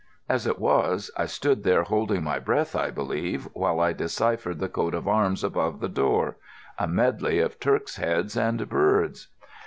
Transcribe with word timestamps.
As 0.27 0.47
it 0.47 0.57
was, 0.57 1.11
I 1.15 1.27
stood 1.27 1.63
there 1.63 1.83
holding 1.83 2.23
my 2.23 2.39
breath, 2.39 2.75
I 2.75 2.89
believe, 2.89 3.47
while 3.53 3.79
I 3.79 3.93
deciphered 3.93 4.57
the 4.57 4.67
coat 4.67 4.95
of 4.95 5.07
arms 5.07 5.43
above 5.43 5.79
the 5.79 5.89
door—a 5.89 6.87
medley 6.87 7.37
of 7.37 7.59
Turks' 7.59 7.97
heads 7.97 8.35
and 8.35 8.67
birds. 8.67 9.27